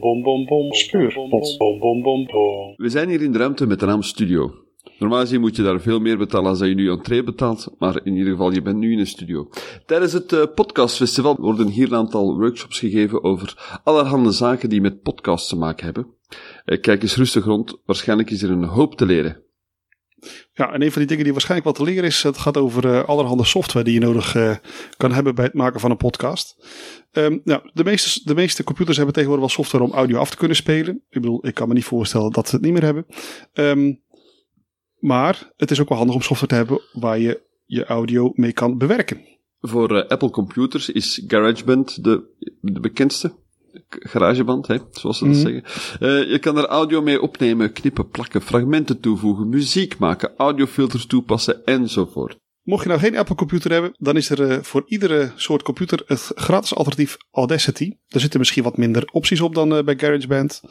[0.00, 2.74] bom bom bom bom speurpot bom bom bom bom.
[2.76, 4.50] We zijn hier in de ruimte met de naam Studio.
[4.98, 8.16] Normaal gezien moet je daar veel meer betalen als je nu entree betaalt, maar in
[8.16, 9.48] ieder geval, je bent nu in een studio.
[9.86, 15.02] Tijdens het uh, podcastfestival worden hier een aantal workshops gegeven over allerhande zaken die met
[15.02, 16.06] podcasts te maken hebben.
[16.64, 19.42] Uh, kijk eens rustig rond, waarschijnlijk is er een hoop te leren.
[20.52, 22.84] Ja, en een van die dingen die waarschijnlijk wat te leren is, het gaat over
[22.84, 24.56] uh, allerhande software die je nodig uh,
[24.96, 26.56] kan hebben bij het maken van een podcast.
[27.12, 30.36] Um, nou, de meeste, de meeste computers hebben tegenwoordig wel software om audio af te
[30.36, 30.94] kunnen spelen.
[30.94, 33.06] Ik bedoel, ik kan me niet voorstellen dat ze het niet meer hebben.
[33.52, 34.00] Um,
[34.98, 38.52] maar het is ook wel handig om software te hebben waar je je audio mee
[38.52, 39.20] kan bewerken.
[39.60, 42.22] Voor uh, Apple computers is GarageBand de,
[42.60, 43.32] de bekendste.
[43.88, 45.40] Garageband, hè, zoals ze dat mm.
[45.40, 45.62] zeggen.
[46.00, 51.64] Uh, je kan er audio mee opnemen, knippen, plakken, fragmenten toevoegen, muziek maken, audiofilters toepassen
[51.64, 52.36] enzovoort.
[52.62, 56.02] Mocht je nou geen Apple computer hebben, dan is er uh, voor iedere soort computer
[56.06, 57.96] het gratis alternatief Audacity.
[58.08, 60.62] Daar zitten misschien wat minder opties op dan uh, bij GarageBand.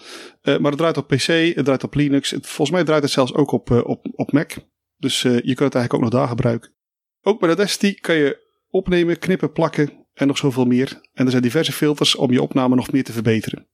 [0.41, 2.29] Maar het draait op PC, het draait op Linux.
[2.31, 4.51] Het, volgens mij draait het zelfs ook op, op, op Mac.
[4.97, 6.71] Dus je kunt het eigenlijk ook nog daar gebruiken.
[7.21, 11.01] Ook bij Audacity kan je opnemen, knippen, plakken en nog zoveel meer.
[11.13, 13.67] En er zijn diverse filters om je opname nog meer te verbeteren.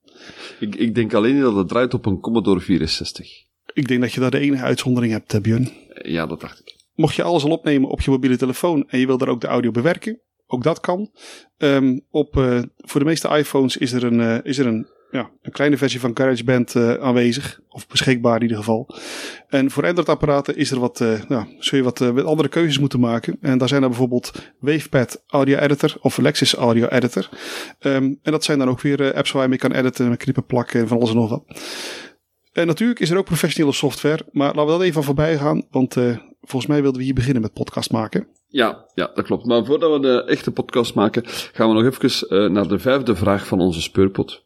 [0.60, 3.46] Ik, ik denk alleen dat het draait op een Commodore 64.
[3.72, 5.68] Ik denk dat je daar de enige uitzondering hebt, Björn.
[6.02, 6.76] Ja, dat dacht ik.
[6.94, 9.46] Mocht je alles al opnemen op je mobiele telefoon en je wil daar ook de
[9.46, 11.10] audio bewerken, ook dat kan.
[11.58, 15.30] Um, op, uh, voor de meeste iPhones is er een, uh, is er een, ja,
[15.42, 18.94] een kleine versie van GarageBand uh, aanwezig, of beschikbaar in ieder geval.
[19.48, 23.36] En voor Android-apparaten is er wat, nou, zul je wat andere keuzes moeten maken.
[23.40, 27.28] En daar zijn er bijvoorbeeld Wavepad Audio Editor of Lexis Audio Editor.
[27.80, 30.80] Um, en dat zijn dan ook weer apps waar je mee kan editen, knippen, plakken
[30.80, 31.44] en van alles en nog wat.
[32.52, 35.96] En natuurlijk is er ook professionele software, maar laten we dat even voorbij gaan, want
[36.40, 38.26] volgens mij wilden we hier beginnen met podcast maken.
[38.46, 39.46] Ja, ja, dat klopt.
[39.46, 43.46] Maar voordat we de echte podcast maken, gaan we nog even naar de vijfde vraag
[43.46, 44.44] van onze speurpot.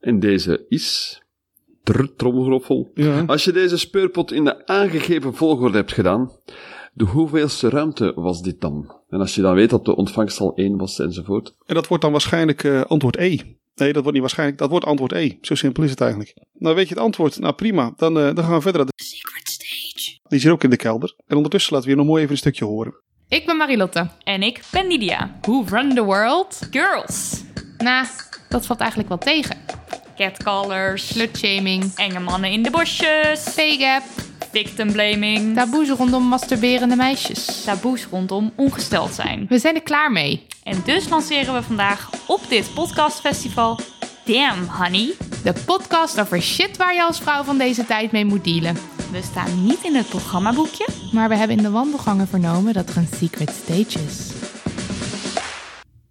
[0.00, 1.20] En deze is...
[2.16, 2.90] Trommelgroffel.
[2.94, 3.24] Ja.
[3.26, 6.30] Als je deze speurpot in de aangegeven volgorde hebt gedaan,
[6.92, 8.94] de hoeveelste ruimte was dit dan?
[9.08, 11.54] En als je dan weet dat de ontvangst al 1 was enzovoort.
[11.66, 13.38] En dat wordt dan waarschijnlijk uh, antwoord E.
[13.74, 14.58] Nee, dat wordt niet waarschijnlijk.
[14.58, 15.36] Dat wordt antwoord E.
[15.40, 16.36] Zo simpel is het eigenlijk.
[16.58, 17.38] Nou, weet je het antwoord?
[17.38, 17.92] Nou, prima.
[17.96, 18.86] Dan, uh, dan gaan we verder.
[18.96, 20.18] Secret Stage.
[20.28, 21.14] Die is hier ook in de kelder.
[21.26, 22.94] En ondertussen laten we hier nog mooi even een stukje horen.
[23.28, 24.08] Ik ben Marilotte.
[24.24, 25.38] En ik ben Lydia.
[25.40, 26.68] Who run the world?
[26.70, 27.42] Girls.
[27.78, 28.06] Nou,
[28.48, 29.56] dat valt eigenlijk wel tegen.
[30.16, 31.06] Catcallers.
[31.06, 31.92] Slutshaming.
[31.94, 33.40] Enge mannen in de bosjes.
[33.40, 34.04] Fake-app.
[34.52, 35.54] Victim blaming.
[35.54, 37.64] Taboes rondom masturberende meisjes.
[37.64, 39.46] Taboes rondom ongesteld zijn.
[39.48, 40.46] We zijn er klaar mee.
[40.62, 43.78] En dus lanceren we vandaag op dit podcastfestival
[44.24, 45.12] Damn Honey.
[45.42, 48.76] De podcast over shit waar je als vrouw van deze tijd mee moet dealen.
[49.12, 50.86] We staan niet in het programmaboekje.
[51.12, 54.35] Maar we hebben in de wandelgangen vernomen dat er een secret stage is.